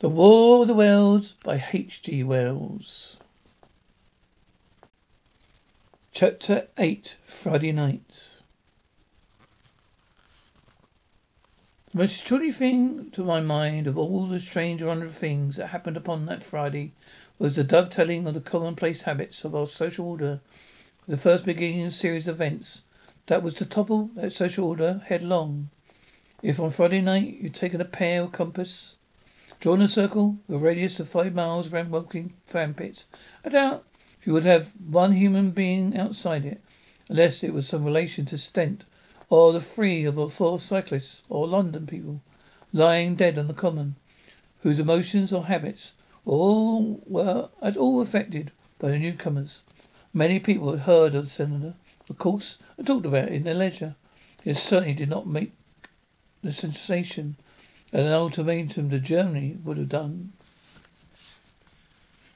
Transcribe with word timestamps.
The 0.00 0.08
War 0.08 0.62
of 0.62 0.66
the 0.66 0.74
Worlds 0.74 1.36
by 1.44 1.64
H.G. 1.72 2.24
Wells. 2.24 3.16
Chapter 6.10 6.66
8 6.76 7.16
Friday 7.24 7.70
Night 7.70 8.02
The 11.92 11.98
most 11.98 12.14
extraordinary 12.14 12.52
thing 12.52 13.12
to 13.12 13.22
my 13.22 13.38
mind 13.38 13.86
of 13.86 13.96
all 13.96 14.26
the 14.26 14.40
strange 14.40 14.80
and 14.80 14.88
wonderful 14.88 15.12
things 15.14 15.56
that 15.56 15.68
happened 15.68 15.96
upon 15.96 16.26
that 16.26 16.42
Friday 16.42 16.90
was 17.38 17.54
the 17.54 17.62
dovetailing 17.62 18.26
of 18.26 18.34
the 18.34 18.40
commonplace 18.40 19.02
habits 19.02 19.44
of 19.44 19.54
our 19.54 19.68
social 19.68 20.08
order 20.08 20.40
the 21.06 21.16
first 21.16 21.44
beginning 21.44 21.82
of 21.82 21.88
a 21.88 21.92
series 21.92 22.26
of 22.26 22.34
events 22.34 22.82
that 23.26 23.44
was 23.44 23.54
to 23.54 23.64
topple 23.64 24.10
that 24.16 24.32
social 24.32 24.66
order 24.66 25.00
headlong. 25.06 25.70
If 26.42 26.58
on 26.58 26.70
Friday 26.70 27.00
night 27.00 27.38
you'd 27.40 27.54
taken 27.54 27.80
a 27.80 27.84
pair 27.84 28.22
of 28.22 28.32
compass, 28.32 28.96
drawn 29.64 29.80
a 29.80 29.88
circle 29.88 30.36
a 30.50 30.58
radius 30.58 31.00
of 31.00 31.08
five 31.08 31.34
miles 31.34 31.72
around 31.72 31.90
Woking 31.90 32.30
Sandpits, 32.44 33.08
I 33.46 33.48
doubt 33.48 33.82
if 34.20 34.26
you 34.26 34.34
would 34.34 34.44
have 34.44 34.70
one 34.90 35.10
human 35.12 35.52
being 35.52 35.96
outside 35.96 36.44
it, 36.44 36.60
unless 37.08 37.42
it 37.42 37.54
was 37.54 37.66
some 37.66 37.82
relation 37.82 38.26
to 38.26 38.36
Stent, 38.36 38.84
or 39.30 39.54
the 39.54 39.62
three 39.62 40.06
or 40.06 40.28
four 40.28 40.58
cyclists, 40.58 41.22
or 41.30 41.48
London 41.48 41.86
people, 41.86 42.20
lying 42.74 43.14
dead 43.14 43.38
on 43.38 43.48
the 43.48 43.54
common, 43.54 43.96
whose 44.60 44.80
emotions 44.80 45.32
or 45.32 45.46
habits 45.46 45.94
were 46.26 46.34
all 46.34 47.00
were 47.06 47.48
at 47.62 47.78
all 47.78 48.02
affected 48.02 48.52
by 48.78 48.90
the 48.90 48.98
newcomers. 48.98 49.62
Many 50.12 50.40
people 50.40 50.72
had 50.72 50.80
heard 50.80 51.14
of 51.14 51.24
the 51.24 51.30
cylinder, 51.30 51.72
of 52.10 52.18
course, 52.18 52.58
and 52.76 52.86
talked 52.86 53.06
about 53.06 53.28
it 53.28 53.32
in 53.32 53.44
their 53.44 53.54
leisure. 53.54 53.96
It 54.44 54.58
certainly 54.58 54.92
did 54.92 55.08
not 55.08 55.26
make 55.26 55.54
the 56.42 56.52
sensation 56.52 57.36
an 57.94 58.08
ultimatum 58.08 58.90
to 58.90 58.98
Germany 58.98 59.56
would 59.62 59.76
have 59.76 59.88
done. 59.88 60.32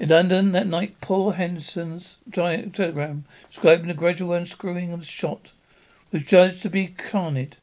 In 0.00 0.08
London 0.08 0.52
that 0.52 0.66
night 0.66 0.98
Paul 1.02 1.30
Henderson's 1.30 2.16
telegram 2.32 3.26
describing 3.50 3.88
the 3.88 3.94
gradual 3.94 4.32
unscrewing 4.32 4.92
of 4.92 5.00
the 5.00 5.04
shot 5.04 5.52
was 6.10 6.24
judged 6.24 6.62
to 6.62 6.70
be 6.70 6.86
canard. 6.86 7.58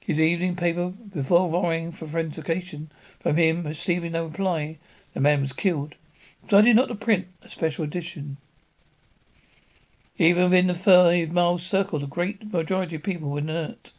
His 0.00 0.20
evening 0.20 0.56
paper, 0.56 0.90
before 0.90 1.48
wiring 1.48 1.92
for 1.92 2.04
authentication 2.04 2.90
from 3.20 3.36
him, 3.36 3.62
receiving 3.62 4.12
no 4.12 4.26
reply, 4.26 4.76
the 5.14 5.20
man 5.20 5.40
was 5.40 5.54
killed, 5.54 5.94
decided 6.44 6.76
not 6.76 6.88
to 6.88 6.94
print 6.94 7.28
a 7.40 7.48
special 7.48 7.84
edition. 7.84 8.36
Even 10.18 10.44
within 10.44 10.66
the 10.66 10.74
five 10.74 11.32
mile 11.32 11.56
circle, 11.56 11.98
the 11.98 12.06
great 12.06 12.52
majority 12.52 12.96
of 12.96 13.02
people 13.02 13.30
were 13.30 13.38
inert. 13.38 13.92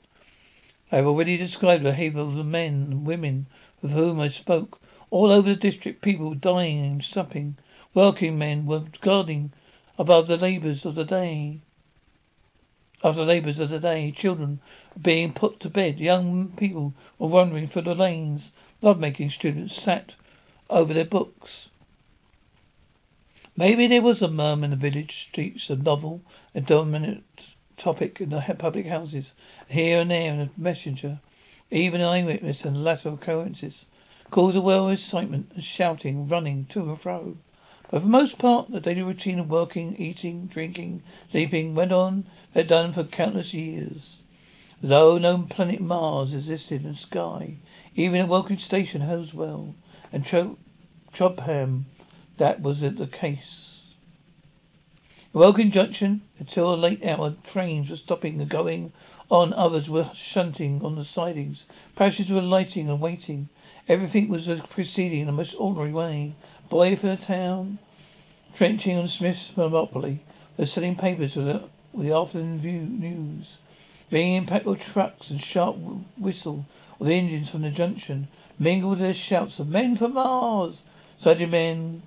I 0.94 0.98
have 0.98 1.08
already 1.08 1.38
described 1.38 1.84
the 1.84 1.90
behaviour 1.90 2.22
of 2.22 2.36
the 2.36 2.44
men 2.44 2.74
and 2.84 3.04
women 3.04 3.48
with 3.82 3.94
whom 3.94 4.20
I 4.20 4.28
spoke. 4.28 4.80
All 5.10 5.32
over 5.32 5.50
the 5.50 5.56
district 5.56 6.04
people 6.04 6.30
were 6.30 6.36
dying 6.36 6.86
and 6.86 7.04
supping. 7.04 7.58
Working 7.96 8.38
men 8.38 8.68
were 8.68 8.84
guarding 9.02 9.54
above 9.98 10.28
the 10.28 10.38
labours 10.38 10.86
of 10.86 10.94
the 10.94 11.04
day. 11.04 11.62
After 13.04 13.22
the 13.22 13.26
labours 13.26 13.58
of 13.58 13.72
the 13.72 13.80
day, 13.80 14.12
children 14.12 14.60
being 15.02 15.34
put 15.34 15.62
to 15.62 15.70
bed. 15.72 15.98
Young 15.98 16.50
people 16.50 16.94
were 17.18 17.28
wandering 17.28 17.66
through 17.66 17.82
the 17.82 17.96
lanes. 17.96 18.52
Love-making 18.84 19.32
students 19.32 19.74
sat 19.74 20.16
over 20.70 20.94
their 20.94 21.06
books. 21.06 21.72
Maybe 23.58 23.88
there 23.88 24.04
was 24.04 24.22
a 24.22 24.28
murmur 24.28 24.66
in 24.66 24.70
the 24.70 24.76
village 24.76 25.24
streets, 25.24 25.72
a 25.72 25.76
novel, 25.76 26.22
a 26.54 26.62
dominant 26.62 27.26
topic 27.84 28.22
in 28.22 28.30
the 28.30 28.56
public 28.58 28.86
houses, 28.86 29.34
here 29.68 30.00
and 30.00 30.10
there 30.10 30.40
a 30.40 30.50
messenger, 30.58 31.20
even 31.70 32.00
an 32.00 32.08
eyewitness 32.08 32.64
and 32.64 32.82
latter 32.82 33.10
occurrences. 33.10 33.88
Calls 34.30 34.56
of 34.56 34.64
well 34.64 34.88
excitement 34.88 35.52
and 35.54 35.62
shouting, 35.62 36.30
running 36.30 36.64
to 36.68 36.80
and 36.80 36.98
fro. 36.98 37.36
But 37.92 38.00
for 38.00 38.06
the 38.06 38.12
most 38.12 38.40
part, 38.40 38.72
the 38.72 38.80
daily 38.80 39.02
routine 39.02 39.38
of 39.38 39.50
working, 39.50 39.98
eating, 39.98 40.48
drinking, 40.48 41.04
sleeping 41.30 41.76
went 41.76 41.92
on 41.92 42.26
had 42.54 42.70
done 42.70 42.94
for 42.94 43.04
countless 43.04 43.54
years. 43.54 44.16
Though 44.82 45.18
no 45.18 45.46
planet 45.50 45.82
Mars 45.82 46.34
existed 46.34 46.86
in 46.86 46.92
the 46.92 46.98
sky, 46.98 47.58
even 47.98 48.22
at 48.22 48.30
Woking 48.30 48.60
Station, 48.60 49.02
Hounslow, 49.02 49.76
and 50.14 50.26
Chobham, 50.26 51.86
that 52.38 52.62
was 52.62 52.80
the 52.80 53.08
case. 53.08 53.73
Woking 55.36 55.72
Junction, 55.72 56.22
until 56.38 56.72
a 56.72 56.76
late 56.76 57.04
hour, 57.04 57.34
trains 57.44 57.90
were 57.90 57.98
stopping 57.98 58.40
and 58.40 58.48
going 58.48 58.94
on, 59.32 59.52
others 59.52 59.90
were 59.90 60.12
shunting 60.14 60.86
on 60.86 60.94
the 60.94 61.04
sidings. 61.04 61.66
Passengers 61.96 62.32
were 62.32 62.40
lighting 62.40 62.88
and 62.88 63.02
waiting. 63.02 63.50
Everything 63.90 64.30
was 64.30 64.48
proceeding 64.70 65.22
in 65.22 65.26
the 65.26 65.32
most 65.32 65.56
ordinary 65.56 65.92
way. 65.92 66.36
Boy 66.70 66.96
from 66.96 67.10
the 67.10 67.18
town, 67.18 67.80
trenching 68.54 68.96
on 68.96 69.08
Smith's 69.08 69.58
monopoly, 69.58 70.20
was 70.56 70.72
selling 70.72 70.96
papers 70.96 71.36
with 71.36 71.48
the, 71.48 71.64
the 71.96 72.12
afternoon 72.12 72.60
view 72.60 72.82
news. 72.82 73.58
The 74.12 74.36
impact 74.36 74.68
of 74.68 74.80
trucks 74.80 75.32
and 75.32 75.42
sharp 75.42 75.78
whistle 76.16 76.68
of 77.00 77.08
the 77.08 77.16
engines 77.16 77.50
from 77.50 77.64
the 77.64 77.72
junction 77.72 78.28
mingled 78.60 78.92
with 78.92 79.00
their 79.00 79.16
shouts 79.16 79.58
of 79.58 79.68
"Men 79.68 79.96
for 79.96 80.10
Mars!" 80.10 80.84
Suddenly 81.20 81.48
men 81.48 82.04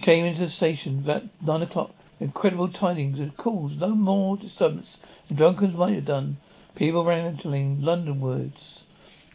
came 0.00 0.24
into 0.24 0.42
the 0.42 0.48
station 0.48 1.00
about 1.00 1.24
nine 1.44 1.62
o'clock. 1.62 1.90
Incredible 2.18 2.68
tidings 2.68 3.18
had 3.18 3.36
caused 3.36 3.78
No 3.78 3.94
more 3.94 4.38
disturbance 4.38 4.96
than 5.28 5.36
drunkards 5.36 5.74
might 5.74 5.96
have 5.96 6.06
done. 6.06 6.38
People 6.74 7.04
rattling 7.04 7.82
Londonwards 7.82 8.84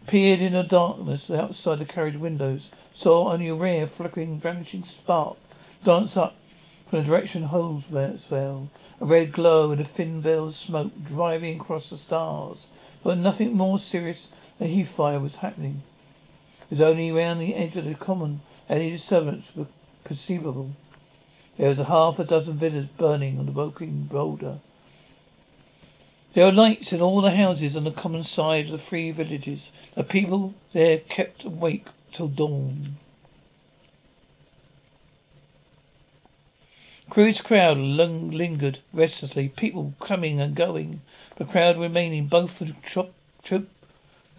peered 0.08 0.42
in 0.42 0.54
the 0.54 0.64
darkness 0.64 1.30
outside 1.30 1.78
the 1.78 1.86
carriage 1.86 2.16
windows, 2.18 2.72
saw 2.96 3.32
only 3.32 3.50
a 3.50 3.54
rare, 3.54 3.86
flickering, 3.86 4.40
vanishing 4.40 4.84
spark 4.84 5.38
dance 5.84 6.18
up 6.18 6.34
from 6.88 6.98
the 6.98 7.06
direction 7.06 7.44
Holmesville, 7.44 8.70
a 9.00 9.06
red 9.06 9.32
glow 9.32 9.70
and 9.70 9.80
a 9.80 9.84
thin 9.84 10.20
veil 10.20 10.48
of 10.48 10.56
smoke 10.56 10.92
driving 11.06 11.60
across 11.60 11.92
the 11.92 12.00
stars. 12.00 12.66
But 13.04 13.20
nothing 13.20 13.56
more 13.56 13.78
serious 13.78 14.30
than 14.58 14.70
heath 14.70 14.90
fire 14.90 15.20
was 15.20 15.36
happening. 15.36 15.84
It 16.64 16.72
was 16.72 16.82
only 16.82 17.12
round 17.12 17.40
the 17.42 17.54
edge 17.54 17.78
of 17.78 17.86
the 17.86 17.94
common 17.94 18.42
any 18.68 18.90
disturbance 18.90 19.56
was 19.56 19.68
conceivable. 20.04 20.72
There 21.58 21.70
was 21.70 21.80
a 21.80 21.84
half 21.84 22.18
a 22.18 22.24
dozen 22.24 22.54
villas 22.54 22.88
burning 22.98 23.38
on 23.38 23.46
the 23.46 23.52
Woking 23.52 24.04
boulder. 24.04 24.60
There 26.34 26.46
were 26.46 26.52
lights 26.54 26.94
in 26.94 27.02
all 27.02 27.20
the 27.20 27.32
houses 27.32 27.76
on 27.76 27.84
the 27.84 27.92
common 27.92 28.24
side 28.24 28.66
of 28.66 28.72
the 28.72 28.78
three 28.78 29.12
villages. 29.12 29.74
The 29.96 30.04
people 30.06 30.54
there 30.72 30.98
kept 30.98 31.44
awake 31.44 31.88
till 32.14 32.30
dawn. 32.30 32.96
Cruise 37.10 37.42
crowd 37.42 37.78
lingered 37.78 38.80
restlessly, 38.94 39.50
people 39.50 39.94
coming 40.00 40.40
and 40.40 40.56
going, 40.56 41.02
the 41.36 41.44
crowd 41.44 41.78
remaining 41.78 42.28
both 42.28 42.52
for 42.52 42.68
Chop, 42.88 43.12
Chop, 43.44 43.64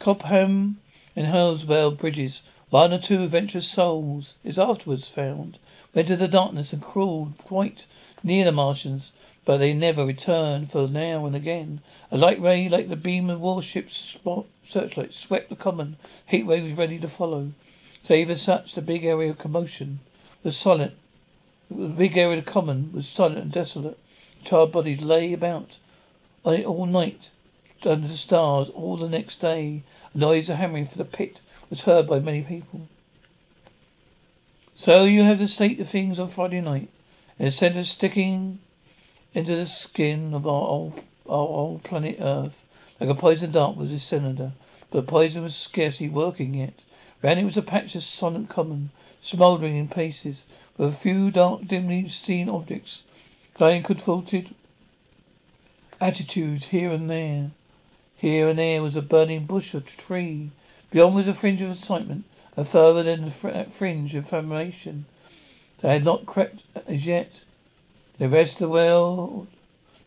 Chobham 0.01 0.79
and 1.15 1.27
Hounslow 1.27 1.91
bridges. 1.91 2.43
One 2.71 2.95
or 2.95 2.99
two 2.99 3.25
adventurous 3.25 3.69
souls, 3.71 4.33
is 4.43 4.59
afterwards 4.59 5.11
found, 5.11 5.59
went 5.95 6.09
into 6.09 6.17
the 6.17 6.29
darkness 6.29 6.73
and 6.73 6.81
crawled 6.81 7.37
quite 7.39 7.87
near 8.23 8.45
the 8.45 8.53
Martians, 8.53 9.13
but 9.45 9.59
they 9.59 9.75
never 9.75 10.07
returned, 10.07 10.71
for 10.71 10.89
now 10.89 11.27
and 11.27 11.37
again 11.37 11.81
a 12.11 12.17
light 12.17 12.41
ray 12.41 12.69
like 12.69 12.89
the 12.89 12.97
beam 12.97 13.29
of 13.29 13.41
warship's 13.41 14.19
searchlight 14.65 15.13
swept 15.15 15.49
the 15.49 15.57
common. 15.57 15.97
Heat 16.27 16.45
waves 16.45 16.75
ready 16.75 16.99
to 16.99 17.09
follow. 17.09 17.53
Save 18.03 18.31
as 18.31 18.43
such, 18.43 18.75
the 18.75 18.83
big 18.83 19.05
area 19.05 19.31
of 19.31 19.39
commotion 19.39 19.99
was 20.43 20.57
silent. 20.57 20.95
The 21.71 21.89
big 21.89 22.17
area 22.17 22.39
of 22.39 22.45
the 22.45 22.51
common 22.51 22.93
was 22.93 23.09
silent 23.09 23.39
and 23.39 23.53
desolate. 23.53 23.99
Charred 24.45 24.73
bodies 24.73 25.03
lay 25.03 25.33
about 25.33 25.79
on 26.45 26.55
it 26.55 26.67
all 26.67 26.87
night 26.87 27.31
under 27.85 28.09
the 28.09 28.15
stars. 28.15 28.71
All 28.71 28.97
the 28.97 29.09
next 29.09 29.39
day, 29.39 29.83
a 30.15 30.19
noise 30.19 30.51
of 30.51 30.57
hammering 30.57 30.87
for 30.87 30.99
the 30.99 31.05
pit 31.05 31.41
was 31.71 31.83
heard 31.83 32.07
by 32.07 32.19
many 32.19 32.43
people. 32.43 32.89
So 34.75 35.05
you 35.05 35.23
have 35.23 35.39
the 35.39 35.49
state 35.49 35.81
of 35.81 35.89
things 35.89 36.19
on 36.19 36.29
Friday 36.29 36.61
night. 36.63 36.89
In 37.39 37.45
the 37.45 37.51
centre 37.51 37.85
sticking 37.85 38.59
into 39.35 39.55
the 39.55 39.67
skin 39.67 40.33
of 40.33 40.47
our 40.47 40.67
old, 40.67 40.99
our 41.29 41.47
old 41.47 41.85
planet 41.85 42.17
Earth, 42.21 42.67
like 42.99 43.11
a 43.11 43.15
poison 43.15 43.53
dart 43.53 43.77
was 43.77 43.91
this 43.91 44.03
cylinder. 44.03 44.53
But 44.91 45.07
poison 45.07 45.43
was 45.43 45.55
scarcely 45.55 46.09
working 46.09 46.55
yet. 46.55 46.75
Round 47.23 47.39
it 47.39 47.45
was 47.45 47.59
a 47.59 47.63
patch 47.63 47.95
of 47.97 48.03
silent 48.03 48.49
common, 48.49 48.91
smouldering 49.21 49.77
in 49.77 49.89
places, 49.89 50.47
with 50.79 50.89
a 50.89 50.97
few 50.97 51.31
dark, 51.31 51.69
dimly 51.69 52.09
seen 52.09 52.49
objects 52.49 53.03
lying 53.59 53.83
contorted 53.83 54.55
attitudes 56.01 56.67
here 56.67 56.91
and 56.91 57.11
there. 57.11 57.51
Here 58.17 58.49
and 58.49 58.59
there 58.59 58.83
was 58.83 58.97
a 58.97 59.03
burning 59.03 59.45
bush 59.45 59.75
or 59.75 59.81
tree. 59.81 60.51
Beyond 60.91 61.15
was 61.15 61.29
a 61.29 61.35
fringe 61.35 61.61
of 61.61 61.71
excitement, 61.73 62.25
and 62.57 62.69
further 62.69 63.03
than 63.03 63.25
that 63.25 63.71
fringe 63.71 64.15
of 64.15 64.29
formation 64.29 65.07
that 65.79 65.93
had 65.93 66.05
not 66.05 66.27
crept 66.27 66.65
as 66.87 67.07
yet. 67.07 67.45
The 68.19 68.29
rest 68.29 68.55
of 68.55 68.59
the 68.61 68.69
world, 68.69 69.47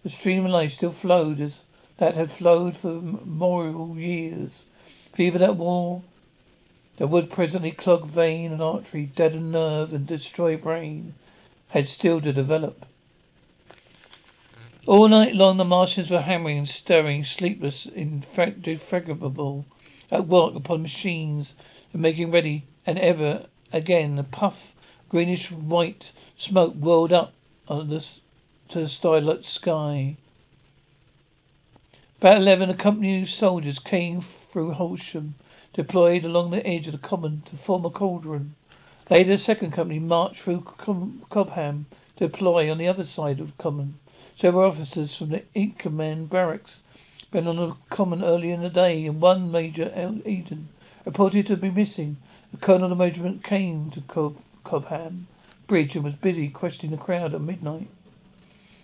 the 0.04 0.10
stream 0.10 0.46
of 0.46 0.52
life 0.52 0.74
still 0.74 0.92
flowed 0.92 1.40
as 1.40 1.64
that 1.98 2.16
had 2.16 2.30
flowed 2.30 2.76
for 2.76 3.02
memorial 3.02 3.98
years. 3.98 4.66
Fever 5.14 5.40
that 5.40 5.56
war 5.56 6.04
that 6.98 7.08
would 7.08 7.30
presently 7.30 7.72
clog 7.72 8.06
vein 8.06 8.52
and 8.52 8.62
artery, 8.62 9.06
deaden 9.06 9.52
nerve, 9.52 9.94
and 9.94 10.06
destroy 10.06 10.56
brain, 10.56 11.14
had 11.70 11.88
still 11.88 12.22
to 12.22 12.32
develop. 12.32 12.86
All 14.86 15.08
night 15.08 15.34
long 15.34 15.58
the 15.58 15.66
Martians 15.66 16.12
were 16.12 16.22
hammering 16.22 16.60
and 16.60 16.70
stirring, 16.70 17.26
sleepless, 17.26 17.88
indefatigable, 17.88 19.66
at 20.12 20.28
work 20.28 20.56
upon 20.56 20.82
machines 20.82 21.56
and 21.92 22.02
making 22.02 22.30
ready, 22.32 22.64
and 22.86 23.00
ever 23.00 23.46
again 23.74 24.20
a 24.20 24.24
puff 24.24 24.76
greenish 25.10 25.52
white 25.52 26.12
smoke 26.38 26.74
whirled 26.76 27.12
up 27.12 27.34
the, 27.68 28.06
to 28.70 28.82
the 28.82 28.90
starlit 28.90 29.46
sky. 29.46 30.16
About 32.20 32.38
eleven, 32.38 32.70
a 32.70 32.76
company 32.76 33.22
of 33.22 33.30
soldiers 33.30 33.80
came 33.80 34.22
through 34.22 34.74
Horsell 34.74 35.34
deployed 35.74 36.24
along 36.24 36.52
the 36.52 36.66
edge 36.66 36.88
of 36.88 36.94
the 36.94 37.00
common 37.00 37.42
to 37.48 37.56
form 37.56 37.86
a 37.86 37.90
cordon. 37.90 38.56
Later, 39.10 39.34
a 39.34 39.38
second 39.38 39.72
company 39.72 40.00
marched 40.00 40.42
through 40.42 40.66
Chobham 40.80 41.86
to 42.18 42.28
deploy 42.28 42.72
on 42.72 42.78
the 42.78 42.88
other 42.88 43.06
side 43.06 43.40
of 43.40 43.56
the 43.56 43.64
common. 43.64 44.00
Several 44.38 44.68
officers 44.68 45.16
from 45.16 45.30
the 45.30 45.44
Inkerman 45.56 46.30
barracks 46.30 46.84
been 47.36 47.48
on 47.48 47.60
a 47.60 47.76
common 47.94 48.24
early 48.24 48.50
in 48.50 48.62
the 48.62 48.70
day, 48.70 49.06
and 49.06 49.20
one 49.20 49.52
Major 49.52 49.92
Eden 50.26 50.70
reported 51.04 51.48
to 51.48 51.58
be 51.58 51.70
missing. 51.70 52.16
The 52.54 52.58
colonel 52.58 52.90
of 52.90 52.98
the 52.98 53.04
regiment 53.04 53.44
came 53.44 53.92
to 53.92 54.00
Cob- 54.00 54.38
Cobham 54.64 55.28
Bridge 55.68 55.98
and 55.98 56.06
was 56.06 56.16
busy 56.16 56.48
questioning 56.48 56.96
the 56.96 57.04
crowd 57.04 57.34
at 57.34 57.42
midnight. 57.42 57.90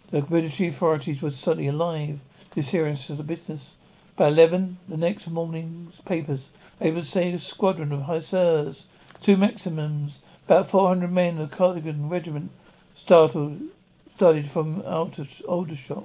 The 0.10 0.26
military 0.30 0.68
authorities 0.68 1.22
were 1.22 1.32
suddenly 1.32 1.70
alive 1.70 2.20
to 2.50 2.56
the 2.56 2.62
seriousness 2.62 3.12
of 3.12 3.20
the 3.20 3.24
business. 3.24 3.74
By 4.18 4.28
eleven, 4.28 4.78
the 4.90 4.98
next 4.98 5.30
morning's 5.30 6.02
papers 6.02 6.50
they 6.80 6.92
would 6.92 7.06
say 7.06 7.32
a 7.32 7.40
squadron 7.40 7.94
of 7.94 8.02
hussars, 8.02 8.86
two 9.22 9.38
Maxims, 9.38 10.20
about 10.46 10.68
four 10.68 10.90
hundred 10.90 11.14
men 11.14 11.38
of 11.38 11.50
the 11.50 11.56
Cardigan 11.56 12.10
regiment 12.10 12.52
started 12.96 13.70
from 14.50 14.82
out 14.86 15.20
of 15.20 15.42
Aldershot. 15.48 16.04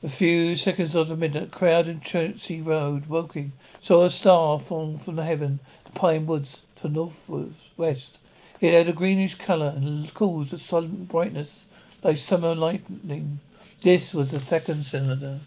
A 0.00 0.08
few 0.08 0.54
seconds 0.54 0.94
after 0.94 1.16
midnight, 1.16 1.50
crowd 1.50 1.88
in 1.88 2.00
Chertsey 2.00 2.60
Road, 2.62 3.06
Woking, 3.06 3.50
saw 3.82 4.04
a 4.04 4.10
star 4.12 4.60
fall 4.60 4.96
from 4.96 5.16
the 5.16 5.24
heaven, 5.24 5.58
the 5.86 5.90
pine 5.90 6.24
woods 6.24 6.62
to 6.76 6.82
the 6.84 6.88
northwest. 6.90 8.18
It 8.60 8.72
had 8.74 8.86
a 8.88 8.92
greenish 8.92 9.34
colour 9.34 9.74
and 9.74 10.14
caused 10.14 10.54
a 10.54 10.58
sudden 10.58 11.06
brightness 11.06 11.66
like 12.04 12.18
summer 12.18 12.54
lightning. 12.54 13.40
This 13.80 14.14
was 14.14 14.30
the 14.30 14.38
second 14.38 14.86
cylinder. 14.86 15.40